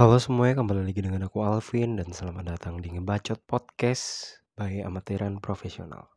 [0.00, 5.44] Halo semuanya, kembali lagi dengan aku Alvin dan selamat datang di Ngebacot Podcast by Amatiran
[5.44, 6.08] Profesional.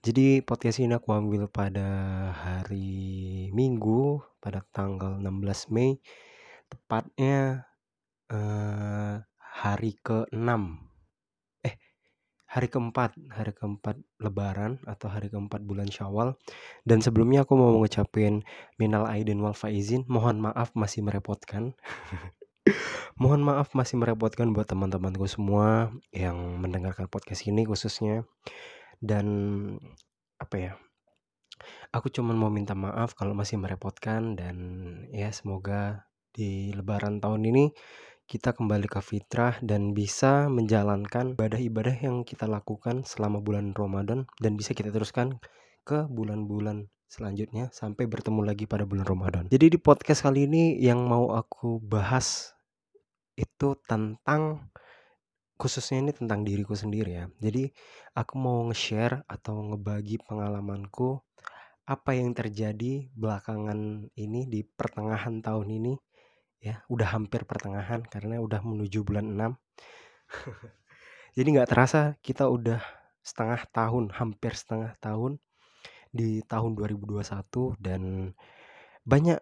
[0.00, 1.84] Jadi podcast ini aku ambil pada
[2.32, 6.00] hari Minggu pada tanggal 16 Mei
[6.72, 7.68] tepatnya
[8.32, 10.48] eh, hari ke-6
[11.68, 11.76] eh
[12.48, 16.40] hari keempat hari keempat lebaran atau hari keempat bulan syawal.
[16.88, 18.40] Dan sebelumnya aku mau ngucapin
[18.80, 21.76] minal aidin wal faizin mohon maaf masih merepotkan
[23.20, 28.24] Mohon maaf masih merepotkan buat teman-temanku semua yang mendengarkan podcast ini khususnya.
[28.98, 29.26] Dan
[30.38, 30.72] apa ya?
[31.90, 34.56] Aku cuma mau minta maaf kalau masih merepotkan dan
[35.10, 37.64] ya semoga di lebaran tahun ini
[38.28, 44.52] kita kembali ke fitrah dan bisa menjalankan ibadah-ibadah yang kita lakukan selama bulan Ramadan dan
[44.54, 45.40] bisa kita teruskan
[45.88, 49.44] ke bulan-bulan selanjutnya sampai bertemu lagi pada bulan Ramadan.
[49.48, 52.52] Jadi di podcast kali ini yang mau aku bahas
[53.38, 54.66] itu tentang
[55.54, 57.26] khususnya ini tentang diriku sendiri ya.
[57.38, 57.70] Jadi
[58.18, 61.22] aku mau nge-share atau ngebagi pengalamanku
[61.88, 65.94] apa yang terjadi belakangan ini di pertengahan tahun ini
[66.60, 69.56] ya udah hampir pertengahan karena udah menuju bulan 6
[71.38, 72.82] jadi nggak terasa kita udah
[73.24, 75.40] setengah tahun hampir setengah tahun
[76.12, 77.24] di tahun 2021
[77.80, 78.34] dan
[79.08, 79.40] banyak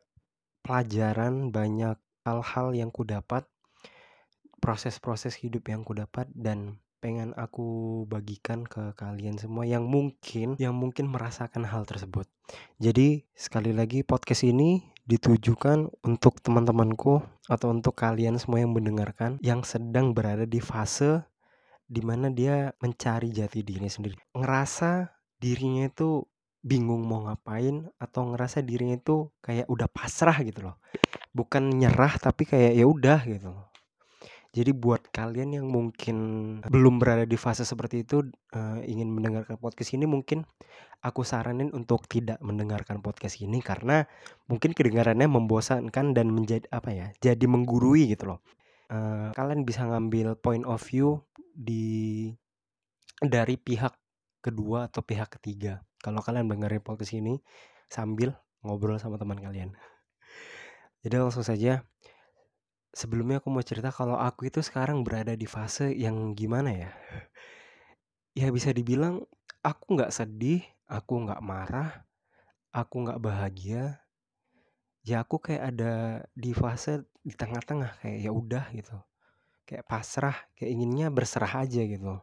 [0.63, 3.43] pelajaran banyak hal-hal yang ku dapat
[4.59, 10.75] proses-proses hidup yang ku dapat dan pengen aku bagikan ke kalian semua yang mungkin yang
[10.75, 12.27] mungkin merasakan hal tersebut.
[12.83, 19.63] Jadi sekali lagi podcast ini ditujukan untuk teman-temanku atau untuk kalian semua yang mendengarkan yang
[19.63, 21.23] sedang berada di fase
[21.87, 24.19] di mana dia mencari jati diri sendiri.
[24.35, 25.07] Ngerasa
[25.39, 26.27] dirinya itu
[26.67, 30.77] bingung mau ngapain atau ngerasa dirinya itu kayak udah pasrah gitu loh.
[31.31, 33.55] Bukan nyerah tapi kayak ya udah gitu.
[34.57, 36.17] Jadi buat kalian yang mungkin
[36.65, 38.25] belum berada di fase seperti itu
[38.57, 40.49] uh, ingin mendengarkan podcast ini mungkin
[41.05, 44.09] aku saranin untuk tidak mendengarkan podcast ini karena
[44.49, 48.41] mungkin kedengarannya membosankan dan menjadi apa ya jadi menggurui gitu loh.
[48.89, 51.21] Uh, kalian bisa ngambil point of view
[51.53, 52.33] di
[53.21, 53.93] dari pihak
[54.41, 55.85] kedua atau pihak ketiga.
[56.01, 57.45] Kalau kalian dengerin podcast ini
[57.93, 58.33] sambil
[58.65, 59.77] ngobrol sama teman kalian.
[61.05, 61.85] Jadi langsung saja
[62.97, 66.91] sebelumnya aku mau cerita kalau aku itu sekarang berada di fase yang gimana ya?
[68.33, 69.21] Ya bisa dibilang
[69.61, 72.09] aku nggak sedih, aku nggak marah,
[72.73, 74.01] aku nggak bahagia.
[75.05, 78.97] Ya aku kayak ada di fase di tengah-tengah kayak ya udah gitu.
[79.69, 82.17] Kayak pasrah, kayak inginnya berserah aja gitu.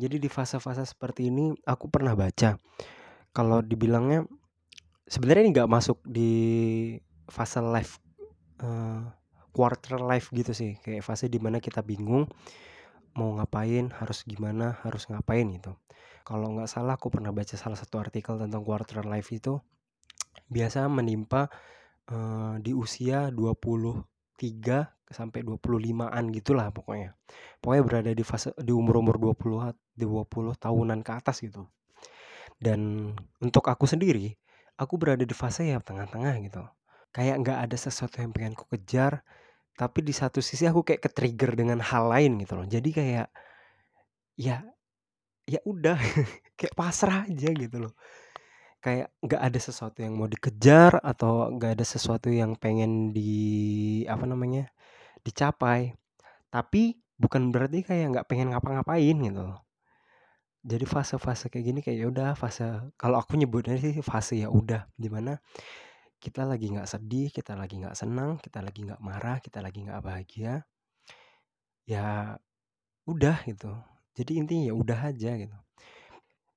[0.00, 2.56] Jadi di fase-fase seperti ini aku pernah baca
[3.36, 4.24] kalau dibilangnya
[5.04, 6.32] sebenarnya ini nggak masuk di
[7.28, 8.00] fase life
[8.64, 9.04] uh,
[9.52, 12.26] quarter life gitu sih kayak fase di mana kita bingung
[13.12, 15.76] mau ngapain harus gimana harus ngapain gitu
[16.24, 19.60] kalau nggak salah aku pernah baca salah satu artikel tentang quarter life itu
[20.48, 21.48] biasa menimpa
[22.12, 24.04] uh, di usia 23
[25.12, 27.14] sampai 25-an gitulah pokoknya.
[27.60, 31.68] Pokoknya berada di fase di umur-umur 20 20 tahunan ke atas gitu.
[32.56, 33.12] Dan
[33.42, 34.32] untuk aku sendiri,
[34.80, 36.64] aku berada di fase ya tengah-tengah gitu.
[37.12, 39.20] Kayak nggak ada sesuatu yang pengen ku kejar,
[39.76, 42.66] tapi di satu sisi aku kayak ke-trigger dengan hal lain gitu loh.
[42.68, 43.28] Jadi kayak
[44.36, 44.64] ya
[45.44, 45.98] ya udah
[46.58, 47.94] kayak pasrah aja gitu loh.
[48.82, 53.32] Kayak nggak ada sesuatu yang mau dikejar atau nggak ada sesuatu yang pengen di
[54.08, 54.72] apa namanya
[55.22, 55.94] dicapai.
[56.50, 59.60] Tapi bukan berarti kayak nggak pengen ngapa-ngapain gitu loh.
[60.62, 62.62] Jadi fase-fase kayak gini kayak ya udah fase
[62.94, 65.34] kalau aku nyebutnya sih fase ya udah di mana
[66.22, 70.02] kita lagi nggak sedih, kita lagi nggak senang, kita lagi nggak marah, kita lagi nggak
[70.06, 70.62] bahagia,
[71.82, 72.38] ya
[73.10, 73.74] udah gitu.
[74.14, 75.56] Jadi intinya ya udah aja gitu.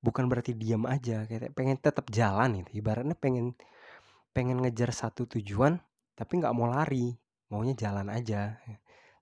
[0.04, 2.78] Bukan berarti diam aja, kayak pengen tetap jalan gitu.
[2.78, 3.58] Ibaratnya pengen
[4.30, 5.82] pengen ngejar satu tujuan,
[6.14, 7.18] tapi nggak mau lari,
[7.50, 8.54] maunya jalan aja.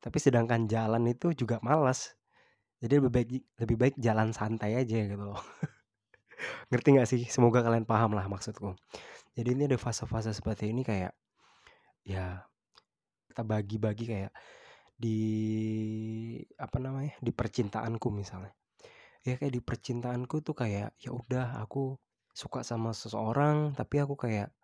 [0.05, 2.13] Tapi sedangkan jalan itu juga malas.
[2.85, 3.29] Jadi lebih baik
[3.65, 5.41] lebih baik jalan santai aja gitu loh.
[6.69, 7.23] Ngerti nggak sih?
[7.33, 8.77] Semoga kalian paham lah maksudku.
[9.35, 11.11] Jadi ini ada fase-fase seperti ini kayak
[12.07, 12.43] ya
[13.31, 14.33] kita bagi-bagi kayak
[14.95, 15.19] di
[16.55, 18.55] apa namanya di percintaanku misalnya.
[19.27, 21.99] Ya kayak di percintaanku tuh kayak ya udah aku
[22.35, 24.55] suka sama seseorang tapi aku kayak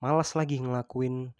[0.00, 1.32] malas lagi ngelakuin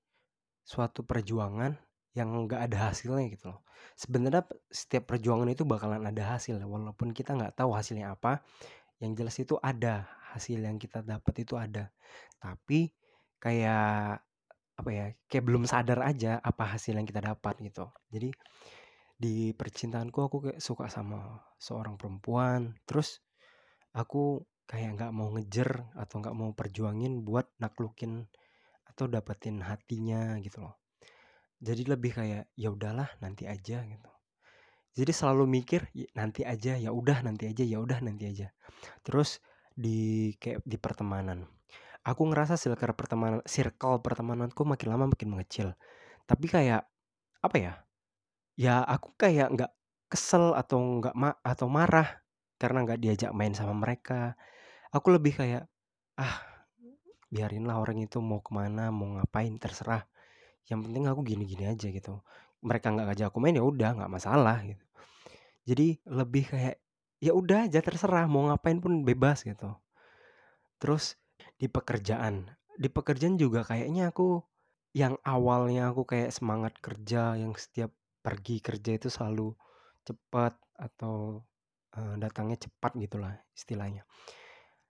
[0.67, 1.77] suatu perjuangan
[2.17, 3.61] yang nggak ada hasilnya gitu loh.
[3.97, 8.45] Sebenarnya setiap perjuangan itu bakalan ada hasil walaupun kita nggak tahu hasilnya apa.
[8.97, 11.89] Yang jelas itu ada hasil yang kita dapat itu ada
[12.37, 12.93] tapi
[13.41, 14.21] kayak
[14.77, 17.89] apa ya, kayak belum sadar aja apa hasil yang kita dapat gitu.
[18.13, 18.29] Jadi
[19.17, 23.25] di percintaanku aku kayak suka sama seorang perempuan, terus
[23.97, 28.29] aku kayak nggak mau ngejer atau nggak mau perjuangin buat naklukin
[28.85, 30.77] atau dapetin hatinya gitu loh.
[31.57, 34.11] Jadi lebih kayak ya udahlah nanti aja gitu.
[34.97, 38.49] Jadi selalu mikir nanti aja, ya udah nanti aja, ya udah nanti aja.
[39.05, 39.41] Terus
[39.77, 41.45] di kayak di pertemanan.
[42.03, 45.77] Aku ngerasa circle pertemanan circle pertemananku makin lama makin mengecil.
[46.25, 46.89] Tapi kayak
[47.45, 47.73] apa ya?
[48.57, 49.73] Ya aku kayak nggak
[50.09, 52.25] kesel atau nggak ma atau marah
[52.57, 54.35] karena nggak diajak main sama mereka.
[54.97, 55.69] Aku lebih kayak
[56.17, 56.41] ah
[57.29, 60.09] biarinlah orang itu mau ke mana mau ngapain terserah.
[60.67, 62.25] Yang penting aku gini-gini aja gitu.
[62.65, 64.85] Mereka nggak ngajak aku main ya udah nggak masalah gitu.
[65.67, 66.86] Jadi lebih kayak
[67.27, 69.75] ya udah aja terserah mau ngapain pun bebas gitu.
[70.79, 71.19] Terus
[71.59, 72.47] di pekerjaan,
[72.79, 74.47] di pekerjaan juga kayaknya aku
[74.95, 77.91] yang awalnya aku kayak semangat kerja yang setiap
[78.23, 79.53] pergi kerja itu selalu
[80.07, 81.43] cepat atau
[81.99, 84.07] uh, datangnya cepat gitulah istilahnya.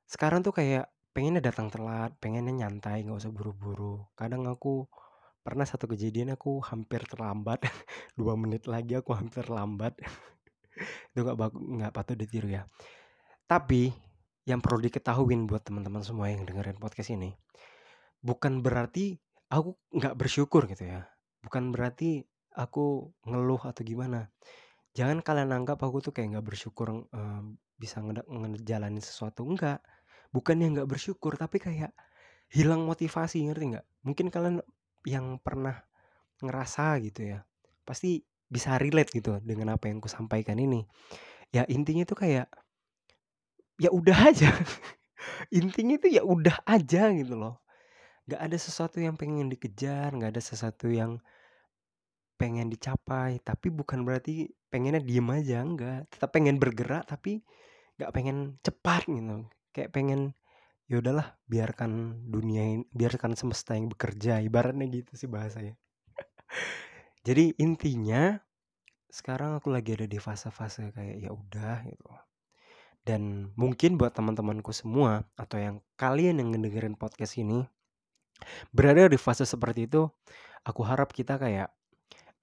[0.05, 4.05] Sekarang tuh kayak pengennya datang telat, pengennya nyantai, nggak usah buru-buru.
[4.13, 4.85] Kadang aku
[5.41, 7.65] pernah satu kejadian aku hampir terlambat,
[8.19, 9.97] dua menit lagi aku hampir terlambat.
[11.13, 12.69] Itu nggak nggak patut ditiru ya.
[13.49, 13.91] Tapi
[14.47, 17.35] yang perlu diketahuin buat teman-teman semua yang dengerin podcast ini
[18.27, 19.19] bukan berarti
[19.51, 21.07] aku nggak bersyukur gitu ya.
[21.43, 22.27] Bukan berarti
[22.57, 24.31] aku ngeluh atau gimana.
[24.97, 27.45] Jangan kalian anggap aku tuh kayak nggak bersyukur um,
[27.77, 29.47] bisa ngejalanin sesuatu.
[29.47, 29.85] Enggak
[30.35, 31.95] bukan yang nggak bersyukur tapi kayak
[32.51, 33.87] hilang motivasi ngerti nggak?
[34.03, 34.57] Mungkin kalian
[35.07, 35.87] yang pernah
[36.43, 37.47] ngerasa gitu ya.
[37.87, 40.87] Pasti bisa relate gitu dengan apa yang sampaikan ini.
[41.51, 42.47] Ya intinya tuh kayak
[43.77, 44.51] ya udah aja.
[45.55, 47.61] intinya itu ya udah aja gitu loh.
[48.27, 51.23] Gak ada sesuatu yang pengen dikejar, gak ada sesuatu yang
[52.37, 56.11] pengen dicapai, tapi bukan berarti pengennya diem aja, enggak.
[56.13, 57.41] Tetap pengen bergerak tapi
[58.01, 59.47] gak pengen cepat gitu.
[59.73, 60.21] Kayak pengen
[60.87, 65.75] ya udahlah biarkan dunia ini, biarkan semesta yang bekerja ibaratnya gitu sih bahasanya.
[67.27, 68.39] Jadi intinya
[69.11, 72.07] sekarang aku lagi ada di fase-fase kayak ya udah gitu.
[73.03, 77.67] Dan mungkin buat teman-temanku semua atau yang kalian yang ngedengerin podcast ini
[78.71, 80.07] berada di fase seperti itu,
[80.63, 81.75] aku harap kita kayak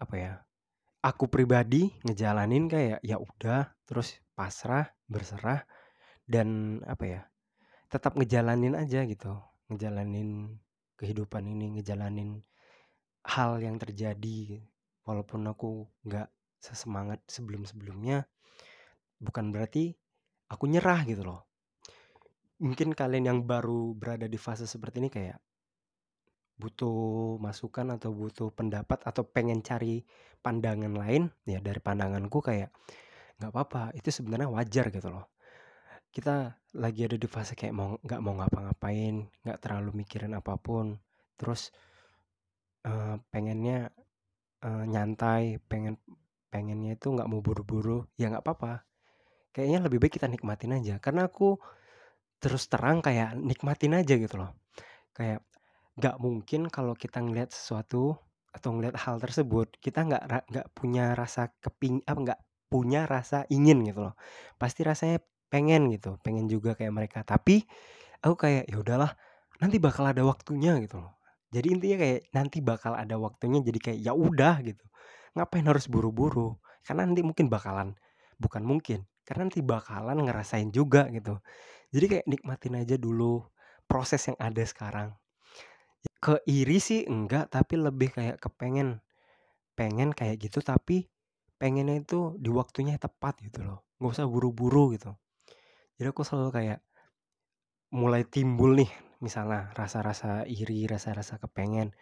[0.03, 0.33] apa ya?
[0.99, 5.63] Aku pribadi ngejalanin kayak ya udah terus pasrah, berserah
[6.27, 7.21] dan apa ya?
[7.87, 9.31] Tetap ngejalanin aja gitu.
[9.71, 10.59] Ngejalanin
[10.99, 12.43] kehidupan ini, ngejalanin
[13.23, 14.59] hal yang terjadi
[15.03, 16.27] walaupun aku nggak
[16.63, 18.23] sesemangat sebelum-sebelumnya
[19.19, 19.95] bukan berarti
[20.47, 21.47] aku nyerah gitu loh.
[22.63, 25.39] Mungkin kalian yang baru berada di fase seperti ini kayak
[26.53, 30.05] butuh masukan atau butuh pendapat atau pengen cari
[30.39, 32.69] pandangan lain ya dari pandanganku kayak
[33.41, 35.33] nggak apa-apa itu sebenarnya wajar gitu loh.
[36.13, 41.01] Kita lagi ada di fase kayak mau nggak mau ngapa-ngapain nggak terlalu mikirin apa pun
[41.35, 41.73] terus
[42.85, 43.89] uh, pengennya
[44.63, 45.99] uh, nyantai, pengen
[46.47, 48.85] pengennya itu nggak mau buru-buru, ya nggak apa-apa.
[49.53, 50.97] Kayaknya lebih baik kita nikmatin aja.
[50.97, 51.57] Karena aku
[52.41, 54.51] terus terang kayak nikmatin aja gitu loh.
[55.13, 55.45] Kayak
[55.99, 58.17] nggak mungkin kalau kita ngeliat sesuatu
[58.53, 62.39] atau ngeliat hal tersebut, kita nggak nggak punya rasa keping apa nggak
[62.69, 64.15] punya rasa ingin gitu loh.
[64.57, 65.21] Pasti rasanya
[65.53, 67.19] pengen gitu, pengen juga kayak mereka.
[67.21, 67.61] Tapi
[68.25, 69.13] aku kayak ya udahlah,
[69.61, 71.13] nanti bakal ada waktunya gitu loh.
[71.53, 74.85] Jadi intinya kayak nanti bakal ada waktunya jadi kayak ya udah gitu.
[75.37, 76.57] Ngapain harus buru-buru?
[76.81, 77.93] Karena nanti mungkin bakalan
[78.41, 81.39] bukan mungkin, karena nanti bakalan ngerasain juga gitu.
[81.93, 83.45] Jadi kayak nikmatin aja dulu
[83.85, 85.13] proses yang ada sekarang.
[86.19, 88.99] Ke iri sih enggak, tapi lebih kayak kepengen
[89.73, 91.09] pengen kayak gitu tapi
[91.57, 93.79] pengennya itu di waktunya tepat gitu loh.
[94.01, 95.13] Nggak usah buru-buru gitu.
[95.97, 96.79] Jadi aku selalu kayak
[97.93, 98.89] mulai timbul nih
[99.23, 101.95] misalnya rasa-rasa iri, rasa-rasa kepengen.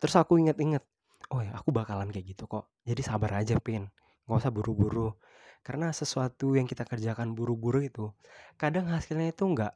[0.00, 0.80] Terus aku inget-inget,
[1.28, 2.72] oh ya aku bakalan kayak gitu kok.
[2.88, 3.92] Jadi sabar aja Pin,
[4.24, 5.12] nggak usah buru-buru.
[5.60, 8.08] Karena sesuatu yang kita kerjakan buru-buru itu,
[8.56, 9.74] kadang hasilnya itu nggak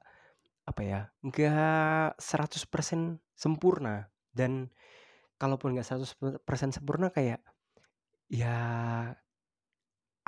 [0.68, 4.09] apa ya, nggak 100% sempurna.
[4.33, 4.73] Dan
[5.37, 7.45] kalaupun nggak 100% sempurna kayak
[8.28, 8.57] ya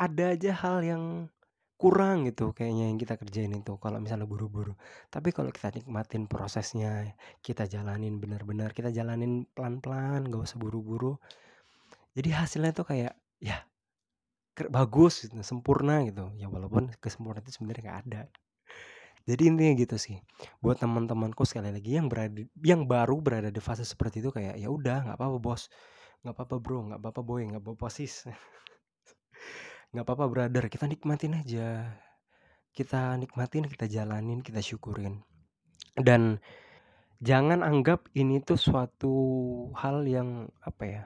[0.01, 1.29] ada aja hal yang
[1.81, 4.77] kurang gitu kayaknya yang kita kerjain itu kalau misalnya buru-buru.
[5.09, 11.17] Tapi kalau kita nikmatin prosesnya, kita jalanin benar-benar, kita jalanin pelan-pelan, gak usah buru-buru.
[12.13, 13.65] Jadi hasilnya tuh kayak ya
[14.69, 16.29] bagus gitu, sempurna gitu.
[16.37, 18.23] Ya walaupun kesempurnaan itu sebenarnya nggak ada.
[19.29, 20.17] Jadi intinya gitu sih.
[20.65, 24.69] Buat teman-temanku sekali lagi yang berada yang baru berada di fase seperti itu kayak, "Ya
[24.69, 25.69] udah nggak apa-apa Bos,
[26.25, 28.27] nggak apa-apa Bro, nggak apa-apa Boy, nggak apa-apa Sis,
[29.91, 31.99] nggak apa-apa brother, kita nikmatin aja.
[32.71, 35.23] Kita nikmatin, kita jalanin, kita syukurin."
[35.99, 36.39] Dan
[37.21, 39.15] jangan anggap ini tuh suatu
[39.77, 41.03] hal yang apa ya,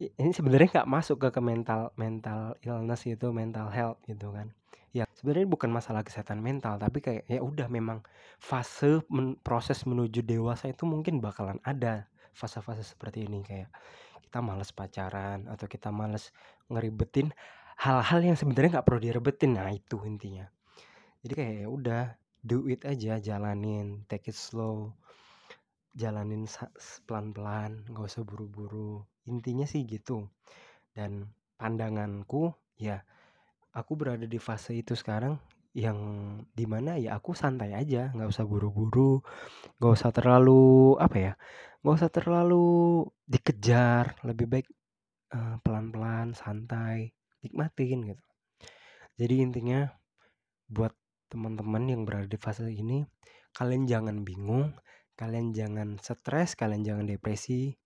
[0.00, 4.52] ini sebenarnya nggak masuk ke ke mental mental illness itu, mental health gitu kan.
[4.90, 8.02] Ya sebenarnya bukan masalah kesehatan mental, tapi kayak ya udah memang
[8.42, 13.70] fase men proses menuju dewasa itu mungkin bakalan ada fase-fase seperti ini kayak
[14.30, 16.30] kita males pacaran atau kita males
[16.70, 17.34] ngeribetin
[17.80, 19.56] hal-hal yang sebenarnya nggak perlu direbetin.
[19.56, 20.44] Nah itu intinya.
[21.24, 22.02] Jadi kayak ya udah
[22.44, 24.92] do it aja, jalanin, take it slow.
[25.96, 26.44] Jalanin
[27.08, 29.00] pelan-pelan, nggak usah buru-buru.
[29.24, 30.28] Intinya sih gitu.
[30.92, 33.04] Dan pandanganku ya
[33.76, 35.36] aku berada di fase itu sekarang
[35.70, 35.98] yang
[36.50, 39.22] di mana ya aku santai aja nggak usah buru-buru
[39.78, 41.32] nggak usah terlalu apa ya
[41.84, 44.66] nggak usah terlalu dikejar lebih baik
[45.30, 48.24] uh, pelan-pelan santai nikmatin gitu.
[49.20, 49.88] Jadi intinya
[50.70, 50.94] buat
[51.30, 53.04] teman-teman yang berada di fase ini
[53.54, 54.74] kalian jangan bingung
[55.18, 57.76] kalian jangan stres kalian jangan depresi.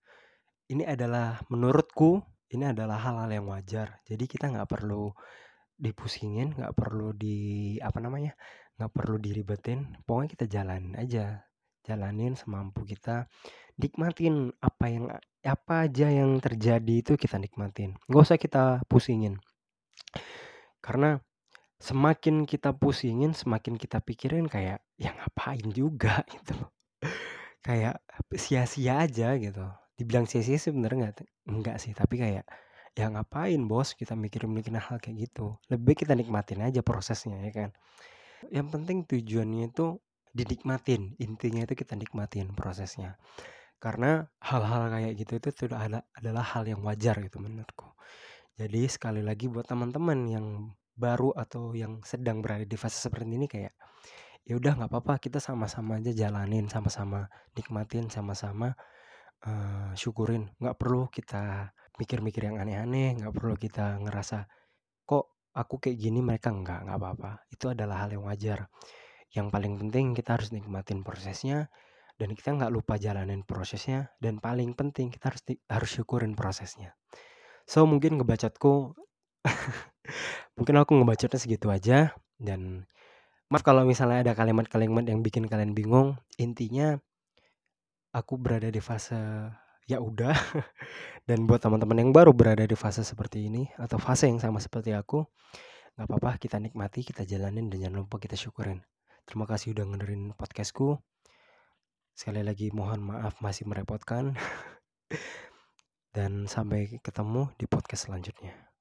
[0.70, 2.22] Ini adalah menurutku
[2.54, 3.98] ini adalah hal-hal yang wajar.
[4.06, 5.10] Jadi kita nggak perlu
[5.74, 8.38] dipusingin nggak perlu di apa namanya
[8.78, 9.98] nggak perlu diribetin.
[10.06, 11.42] Pokoknya kita jalanin aja.
[11.82, 13.26] Jalanin semampu kita.
[13.82, 15.10] Nikmatin apa yang
[15.44, 17.94] apa aja yang terjadi itu kita nikmatin.
[18.08, 19.38] Nggak usah kita pusingin.
[20.80, 21.20] Karena
[21.78, 26.24] semakin kita pusingin semakin kita pikirin kayak ya ngapain juga?
[26.32, 26.56] Gitu
[27.64, 28.04] kayak
[28.36, 29.64] sia-sia aja gitu.
[29.96, 31.16] Dibilang sia-sia sebenarnya nggak?
[31.48, 32.44] Enggak sih tapi kayak
[32.92, 33.96] ya ngapain bos?
[33.96, 35.56] Kita mikir-mikirin hal kayak gitu.
[35.72, 37.70] Lebih kita nikmatin aja prosesnya ya kan?
[38.52, 39.96] Yang penting tujuannya itu
[40.36, 41.16] dinikmatin.
[41.16, 43.16] Intinya itu kita nikmatin prosesnya
[43.84, 47.92] karena hal-hal kayak gitu itu sudah ada adalah hal yang wajar gitu menurutku
[48.56, 50.46] jadi sekali lagi buat teman-teman yang
[50.96, 53.76] baru atau yang sedang berada di fase seperti ini kayak
[54.48, 58.72] ya udah nggak apa-apa kita sama-sama aja jalanin sama-sama nikmatin sama-sama
[59.44, 64.50] uh, syukurin nggak perlu kita mikir-mikir yang aneh-aneh, nggak perlu kita ngerasa
[65.06, 65.24] kok
[65.54, 67.30] aku kayak gini mereka nggak, nggak apa-apa.
[67.50, 68.66] Itu adalah hal yang wajar.
[69.34, 71.70] Yang paling penting kita harus nikmatin prosesnya
[72.14, 76.94] dan kita nggak lupa jalanin prosesnya dan paling penting kita harus harus syukurin prosesnya.
[77.66, 78.94] So mungkin ngebacotku
[80.56, 82.86] mungkin aku ngebacotnya segitu aja dan
[83.50, 86.18] maaf kalau misalnya ada kalimat-kalimat yang bikin kalian bingung.
[86.38, 86.98] Intinya
[88.14, 89.50] aku berada di fase
[89.84, 90.32] ya udah
[91.28, 94.96] dan buat teman-teman yang baru berada di fase seperti ini atau fase yang sama seperti
[94.96, 95.26] aku
[95.94, 98.80] nggak apa-apa kita nikmati kita jalanin dan jangan lupa kita syukurin
[99.28, 100.96] terima kasih udah ngedengerin podcastku
[102.14, 104.38] sekali lagi mohon maaf masih merepotkan.
[106.14, 108.73] Dan sampai ketemu di podcast selanjutnya